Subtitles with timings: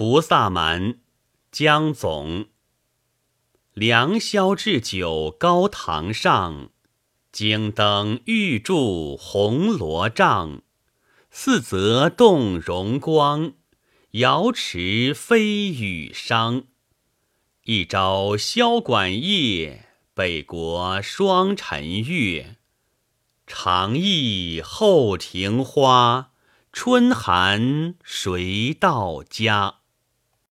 [0.00, 0.98] 菩萨蛮，
[1.52, 2.46] 江总。
[3.74, 6.70] 良宵置酒高堂上，
[7.30, 10.62] 京灯玉柱红罗帐。
[11.30, 13.52] 四则动荣光，
[14.12, 16.64] 瑶池飞雨觞。
[17.64, 22.56] 一朝萧管夜，北国霜晨月。
[23.46, 26.30] 长忆后庭花，
[26.72, 29.79] 春寒谁到家？